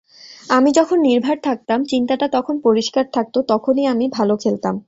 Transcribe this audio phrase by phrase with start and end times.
[0.49, 4.75] আমি যখন নির্ভার থাকতাম, চিন্তাটা যখন পরিষ্কার থাকত, তখনই আমি ভালো খেলতাম।